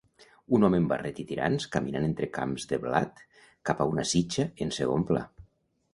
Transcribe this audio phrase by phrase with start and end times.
[0.57, 3.23] Un home amb barret i tirants caminant entre camps de blat
[3.71, 5.23] cap a una sitja en segon pla